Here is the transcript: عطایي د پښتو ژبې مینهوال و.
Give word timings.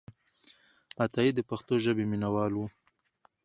عطایي 1.03 1.31
د 1.35 1.39
پښتو 1.49 1.73
ژبې 1.85 2.05
مینهوال 2.11 2.51
و. 2.55 2.61